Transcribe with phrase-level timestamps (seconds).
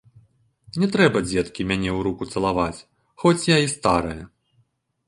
[0.83, 2.85] Не трэба, дзеткі, мяне ў руку цалаваць,
[3.27, 4.21] хоць я і старая.